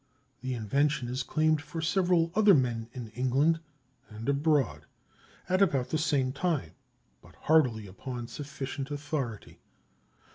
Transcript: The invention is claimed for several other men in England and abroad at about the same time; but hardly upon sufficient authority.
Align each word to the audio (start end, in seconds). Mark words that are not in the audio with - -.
The 0.41 0.55
invention 0.55 1.09
is 1.09 1.21
claimed 1.21 1.61
for 1.61 1.79
several 1.79 2.31
other 2.33 2.55
men 2.55 2.89
in 2.91 3.09
England 3.09 3.59
and 4.09 4.27
abroad 4.27 4.87
at 5.47 5.61
about 5.61 5.89
the 5.89 5.99
same 5.99 6.31
time; 6.31 6.71
but 7.21 7.35
hardly 7.35 7.85
upon 7.85 8.25
sufficient 8.27 8.89
authority. 8.89 9.59